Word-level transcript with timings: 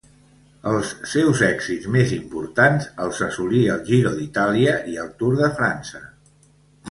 Els 0.69 0.93
seus 1.11 1.41
èxits 1.47 1.85
més 1.95 2.13
importants 2.17 2.87
els 3.05 3.19
assolí 3.27 3.61
al 3.75 3.83
Giro 3.91 4.15
d'Itàlia 4.21 4.73
i 4.95 4.99
al 5.03 5.15
Tour 5.23 5.37
de 5.45 5.51
França. 5.61 6.03